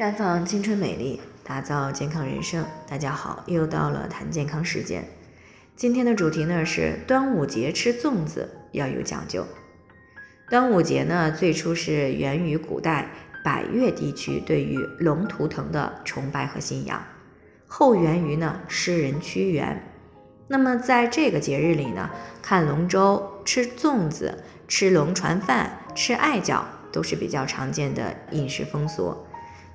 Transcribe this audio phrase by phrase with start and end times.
[0.00, 2.64] 绽放青春美丽，打造健康人生。
[2.88, 5.04] 大家好，又到了谈健康时间。
[5.76, 9.44] 今天的主题呢是端午节吃粽子要有讲究。
[10.48, 13.10] 端午节呢最初是源于古代
[13.44, 17.04] 百越地区对于龙图腾的崇拜和信仰，
[17.66, 19.86] 后源于呢诗人屈原。
[20.48, 22.08] 那么在这个节日里呢，
[22.40, 29.14] 看龙舟、吃粽子、吃龙船饭、吃艾饺都是比较常见的饮食风俗。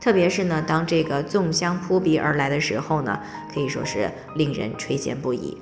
[0.05, 3.19] 特别是呢，当这个粽香扑鼻而来的时候呢，
[3.51, 5.57] 可以说是令人垂涎不已。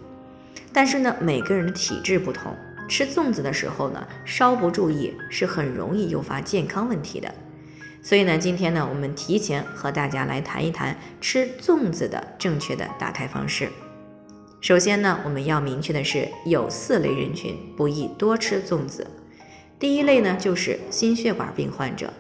[0.73, 2.53] 但是呢，每个人的体质不同，
[2.89, 7.33] 吃粽子的时候呢，稍不注意是很容易诱发健康问题的。
[8.01, 13.69] 所以呢，今天呢，我们提前和大家来谈一谈吃粽子的正确的打开方式。
[14.59, 19.07] 首先呢，我们要明确的是，有四类人群不宜多吃粽子。
[19.79, 22.11] 第一类呢，就是心血管病患者。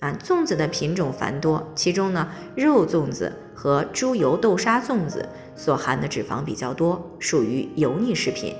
[0.00, 8.54] 啊，粽子的品种繁多，其中呢，肉粽子和猪油豆沙粽子所含的脂肪比较多，属于油腻食品。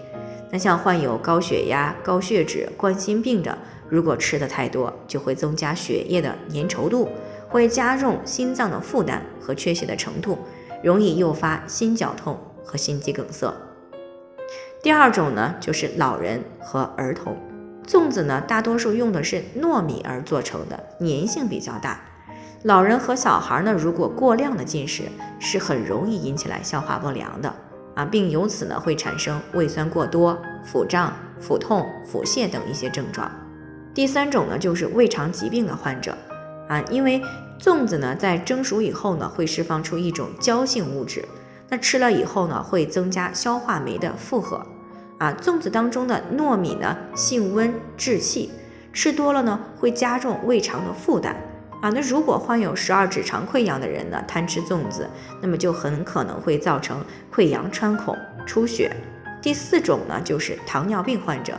[0.53, 3.57] 那像患有高血压、高血脂、冠心病的，
[3.89, 7.09] 如果吃的太多，就会增加血液的粘稠度，
[7.49, 10.39] 会加重心脏的负担和缺血的程度，
[10.83, 13.51] 容易诱发心绞痛和心肌梗塞。
[14.83, 17.35] 第二种呢，就是老人和儿童。
[17.91, 22.01] 粽子呢，大多数用的是糯米而做成的，粘性比较大。
[22.63, 25.03] 老人和小孩呢，如果过量的进食，
[25.41, 27.53] 是很容易引起来消化不良的
[27.97, 33.29] 啊，并由此呢会产生胃酸过多、腹胀、腹痛、腹泻等一些症状。
[33.93, 36.17] 第三种呢，就是胃肠疾病的患者
[36.69, 37.21] 啊，因为
[37.59, 41.25] 粽子呢在蒸熟以后呢，会释放出一种胶性物质，
[41.69, 44.65] 那吃了以后呢，会增加消化酶的负荷。
[45.21, 48.51] 啊，粽子当中的糯米呢，性温滞气，
[48.91, 51.37] 吃多了呢会加重胃肠的负担。
[51.83, 55.07] 啊，那如果患有十二指肠溃疡的人呢，贪吃粽子，
[55.43, 58.91] 那么就很可能会造成溃疡穿孔、出血。
[59.43, 61.53] 第四种呢，就是糖尿病患者，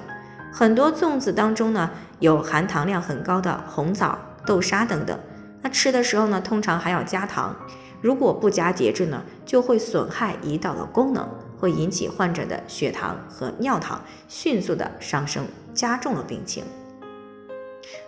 [0.52, 5.20] 很多粽子当中呢有含糖量很高的红枣、豆沙等等，
[5.62, 7.56] 那吃的时候呢，通常还要加糖，
[8.02, 11.30] 如果不加节制呢，就会损害胰岛的功能。
[11.62, 15.46] 会引起患者的血糖和尿糖迅速的上升，
[15.76, 16.64] 加重了病情。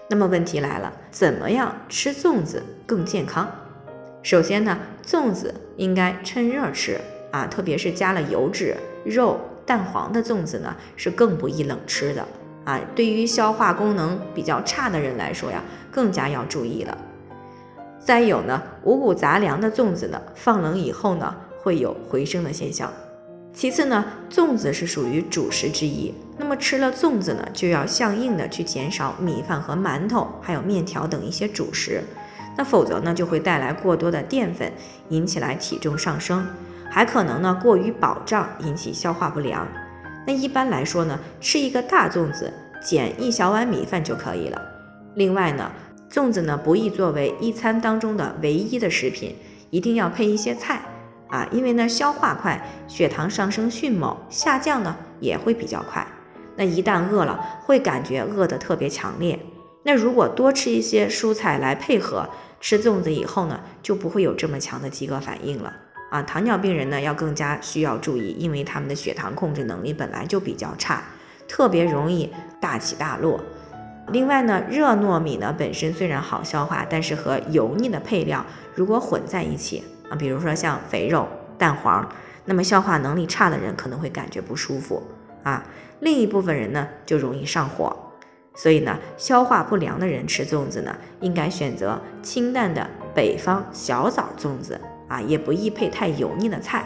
[0.10, 3.48] 那么问题来了，怎么样吃粽子更健康？
[4.24, 7.00] 首先呢，粽子应该趁热吃
[7.32, 8.76] 啊，特别是加了油脂、
[9.06, 12.26] 肉、蛋黄的粽子呢，是更不宜冷吃的
[12.66, 12.80] 啊。
[12.96, 16.98] 对于消化功能比较差的人来说呀，更加要注意了。
[18.00, 22.92] 再有呢，五谷杂粮的粽子呢，放冷以后呢，会有回升的现象。
[23.54, 32.02] 其次呢，粽子是属于主食之一，那么吃了粽子呢，就要相应的去减少米饭和馒头，还有面条等一些主食，
[32.58, 34.72] 那否则呢，就会带来过多的淀粉，
[35.10, 36.46] 引起来体重上升，
[36.90, 39.68] 还可能呢过于饱胀，引起消化不良。
[40.26, 42.52] 那一般来说呢，吃一个大粽子，
[42.84, 44.60] 减一小碗米饭就可以了。
[45.14, 45.72] 另外呢，
[46.12, 49.36] 粽子呢不宜作为一餐当中的唯一的食品，
[49.70, 50.82] 一定要配一些菜。
[51.34, 56.06] 啊，因为呢消化快，血糖上升迅猛，下降呢也会比较快。
[56.56, 59.40] 那一旦饿了，会感觉饿得特别强烈。
[59.82, 62.30] 那如果多吃一些蔬菜来配合
[62.62, 65.74] 吃粽子以后呢，就不会有这么强的饥饿反应了。
[66.12, 71.02] 啊，糖尿病人呢要更加需要注意，因为他们的血糖控制能力本来就比较差，
[71.48, 73.44] 特别容易大起大落。
[74.10, 78.46] 另外呢，热糯米呢本身虽然好消化，但是和油腻的配料
[78.76, 79.84] 如果混在一起。
[80.18, 82.08] 比如说像肥肉、蛋黄，
[82.46, 85.02] 那么消化能力差的人可能会感觉不舒服
[85.44, 85.64] 啊。
[86.00, 87.96] 另一部分人呢就容易上火，
[88.54, 96.86] 所以呢，消化不良的人吃粽子呢，应该选择清淡的北方小枣粽子啊，也不宜配太油腻的菜。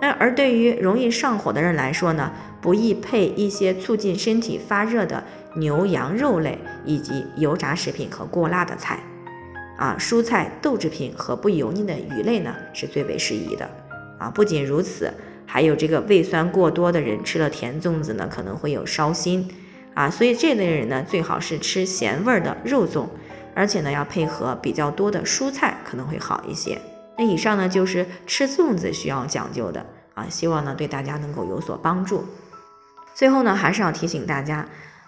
[0.00, 5.22] 那而对于容易上火的人来说呢，不宜配一些促进身体发热的
[5.56, 8.98] 牛羊肉类以及油炸食品和过辣的菜。
[9.82, 13.68] 啊，蔬菜、豆制品和不油腻的鱼类呢，是最为适宜的。
[14.16, 15.12] 啊，不仅如此，
[15.44, 19.52] 还有这个胃酸过多的人吃了甜粽子呢，可能会有烧心。
[19.94, 23.08] 啊，所以这类人呢，最好是吃咸味的肉粽，
[23.56, 26.78] 而且呢，要配合比较多的蔬菜，可能会好一些。
[27.18, 32.24] 那以上呢，就是吃粽子需要讲究的啊，希望呢对大家能够有所帮助。
[33.16, 34.64] 最后呢，还是要提醒大家，